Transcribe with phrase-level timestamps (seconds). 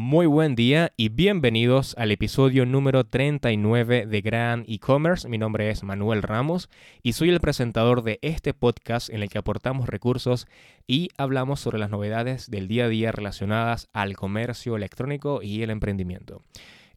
[0.00, 5.28] Muy buen día y bienvenidos al episodio número 39 de Gran E-Commerce.
[5.28, 6.70] Mi nombre es Manuel Ramos
[7.02, 10.46] y soy el presentador de este podcast en el que aportamos recursos
[10.86, 15.70] y hablamos sobre las novedades del día a día relacionadas al comercio electrónico y el
[15.70, 16.44] emprendimiento.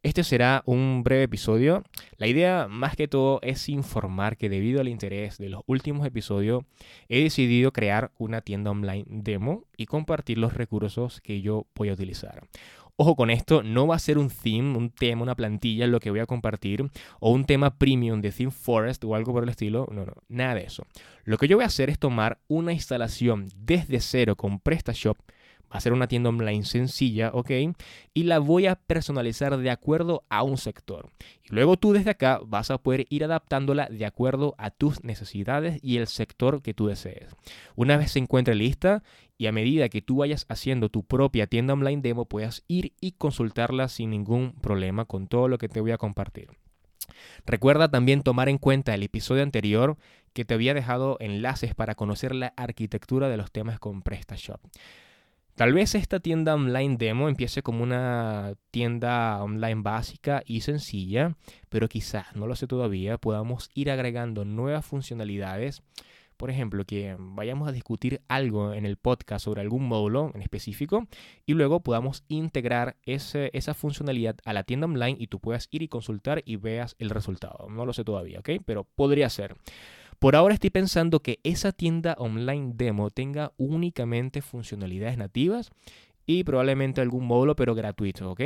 [0.04, 1.84] Este será un breve episodio.
[2.16, 6.64] La idea más que todo es informar que debido al interés de los últimos episodios
[7.08, 11.92] he decidido crear una tienda online demo y compartir los recursos que yo voy a
[11.92, 12.48] utilizar.
[13.02, 16.12] Ojo con esto, no va a ser un theme, un tema, una plantilla lo que
[16.12, 16.88] voy a compartir
[17.18, 19.88] o un tema premium de Theme Forest o algo por el estilo.
[19.90, 20.86] No, no, nada de eso.
[21.24, 25.18] Lo que yo voy a hacer es tomar una instalación desde cero con PrestaShop
[25.72, 27.50] hacer una tienda online sencilla, ¿ok?
[28.14, 31.10] Y la voy a personalizar de acuerdo a un sector.
[31.42, 35.82] Y luego tú desde acá vas a poder ir adaptándola de acuerdo a tus necesidades
[35.82, 37.34] y el sector que tú desees.
[37.74, 39.02] Una vez se encuentre lista
[39.38, 43.12] y a medida que tú vayas haciendo tu propia tienda online demo, puedas ir y
[43.12, 46.48] consultarla sin ningún problema con todo lo que te voy a compartir.
[47.46, 49.96] Recuerda también tomar en cuenta el episodio anterior
[50.32, 54.60] que te había dejado enlaces para conocer la arquitectura de los temas con PrestaShop.
[55.54, 61.36] Tal vez esta tienda online demo empiece como una tienda online básica y sencilla,
[61.68, 65.82] pero quizás, no lo sé todavía, podamos ir agregando nuevas funcionalidades.
[66.38, 71.06] Por ejemplo, que vayamos a discutir algo en el podcast sobre algún módulo en específico
[71.46, 75.88] y luego podamos integrar esa funcionalidad a la tienda online y tú puedas ir y
[75.88, 77.68] consultar y veas el resultado.
[77.68, 78.50] No lo sé todavía, ¿ok?
[78.64, 79.54] Pero podría ser.
[80.22, 85.72] Por ahora estoy pensando que esa tienda online demo tenga únicamente funcionalidades nativas
[86.26, 88.40] y probablemente algún módulo, pero gratuito, ¿ok?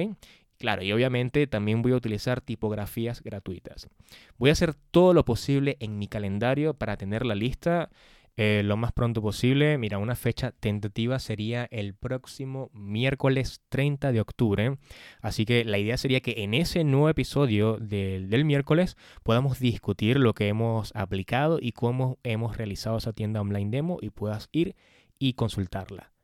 [0.57, 3.91] Claro, y obviamente también voy a utilizar tipografías gratuitas.
[4.39, 7.91] Voy a hacer todo lo posible en mi calendario para tener la lista
[8.37, 9.79] eh, lo más pronto posible.
[9.79, 14.79] Mira, una fecha tentativa sería el próximo miércoles 30 de octubre.
[15.21, 20.35] Así que la idea sería que en ese nuevo episodio del miércoles podamos discutir lo
[20.35, 24.77] que hemos aplicado y cómo hemos realizado esa tienda online demo y puedas ir
[25.19, 26.16] y consultarla.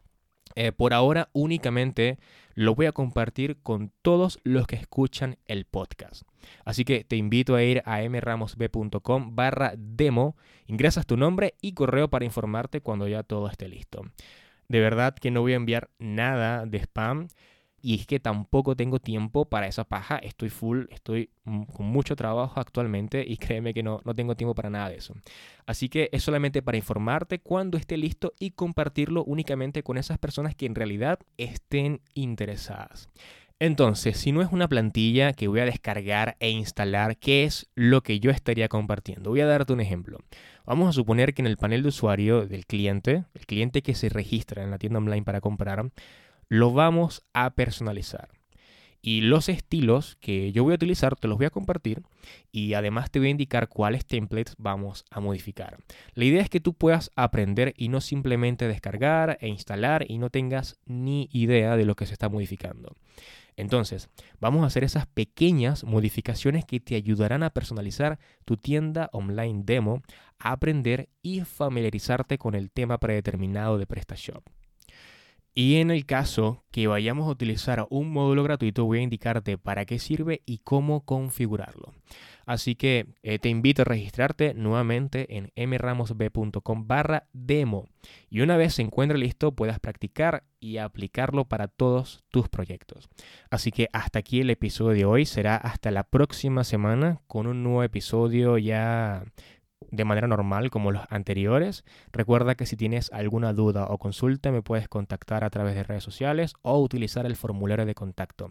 [0.54, 2.18] Eh, por ahora únicamente
[2.54, 6.22] lo voy a compartir con todos los que escuchan el podcast.
[6.64, 10.36] Así que te invito a ir a mramosb.com barra demo,
[10.66, 14.02] ingresas tu nombre y correo para informarte cuando ya todo esté listo.
[14.68, 17.28] De verdad que no voy a enviar nada de spam
[17.82, 20.16] y es que tampoco tengo tiempo para esa paja.
[20.18, 24.70] Estoy full, estoy con mucho trabajo actualmente y créeme que no, no tengo tiempo para
[24.70, 25.14] nada de eso.
[25.66, 30.54] Así que es solamente para informarte cuando esté listo y compartirlo únicamente con esas personas
[30.54, 33.08] que en realidad estén interesadas.
[33.58, 38.02] Entonces, si no es una plantilla que voy a descargar e instalar, ¿qué es lo
[38.02, 39.30] que yo estaría compartiendo?
[39.30, 40.18] Voy a darte un ejemplo.
[40.66, 44.08] Vamos a suponer que en el panel de usuario del cliente, el cliente que se
[44.08, 45.92] registra en la tienda online para comprar,
[46.52, 48.28] lo vamos a personalizar.
[49.00, 52.02] Y los estilos que yo voy a utilizar te los voy a compartir
[52.52, 55.78] y además te voy a indicar cuáles templates vamos a modificar.
[56.12, 60.28] La idea es que tú puedas aprender y no simplemente descargar e instalar y no
[60.28, 62.96] tengas ni idea de lo que se está modificando.
[63.56, 69.62] Entonces, vamos a hacer esas pequeñas modificaciones que te ayudarán a personalizar tu tienda online
[69.64, 70.02] demo,
[70.38, 74.44] aprender y familiarizarte con el tema predeterminado de PrestaShop.
[75.54, 79.84] Y en el caso que vayamos a utilizar un módulo gratuito, voy a indicarte para
[79.84, 81.92] qué sirve y cómo configurarlo.
[82.46, 87.86] Así que eh, te invito a registrarte nuevamente en mramosb.com barra demo.
[88.30, 93.08] Y una vez se encuentre listo, puedas practicar y aplicarlo para todos tus proyectos.
[93.50, 95.26] Así que hasta aquí el episodio de hoy.
[95.26, 99.24] Será hasta la próxima semana con un nuevo episodio ya
[99.92, 101.84] de manera normal como los anteriores.
[102.10, 106.02] Recuerda que si tienes alguna duda o consulta me puedes contactar a través de redes
[106.02, 108.50] sociales o utilizar el formulario de contacto.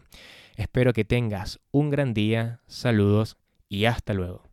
[0.56, 3.36] Espero que tengas un gran día, saludos
[3.68, 4.51] y hasta luego.